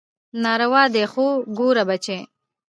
ناروا 0.43 0.83
دي 0.93 1.03
خو 1.11 1.27
ګوره 1.57 1.83
بچى. 1.89 2.19